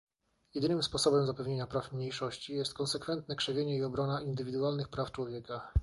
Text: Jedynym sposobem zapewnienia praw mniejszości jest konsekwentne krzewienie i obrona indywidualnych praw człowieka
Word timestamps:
Jedynym 0.53 0.83
sposobem 0.83 1.25
zapewnienia 1.25 1.67
praw 1.67 1.91
mniejszości 1.91 2.55
jest 2.55 2.73
konsekwentne 2.73 3.35
krzewienie 3.35 3.77
i 3.77 3.83
obrona 3.83 4.21
indywidualnych 4.21 4.89
praw 4.89 5.11
człowieka 5.11 5.71